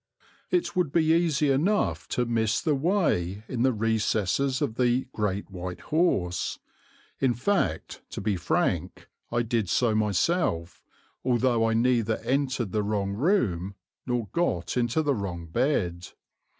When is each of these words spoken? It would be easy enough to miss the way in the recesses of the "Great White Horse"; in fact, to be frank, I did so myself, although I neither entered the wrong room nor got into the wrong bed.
It 0.49 0.75
would 0.75 0.91
be 0.91 1.05
easy 1.13 1.51
enough 1.51 2.07
to 2.07 2.25
miss 2.25 2.59
the 2.59 2.73
way 2.73 3.43
in 3.47 3.61
the 3.61 3.71
recesses 3.71 4.59
of 4.59 4.73
the 4.73 5.05
"Great 5.13 5.51
White 5.51 5.81
Horse"; 5.93 6.57
in 7.19 7.35
fact, 7.35 8.01
to 8.09 8.19
be 8.19 8.35
frank, 8.35 9.07
I 9.31 9.43
did 9.43 9.69
so 9.69 9.93
myself, 9.93 10.81
although 11.23 11.69
I 11.69 11.75
neither 11.75 12.17
entered 12.23 12.71
the 12.71 12.81
wrong 12.81 13.13
room 13.13 13.75
nor 14.07 14.25
got 14.29 14.75
into 14.75 15.03
the 15.03 15.13
wrong 15.13 15.45
bed. 15.45 16.07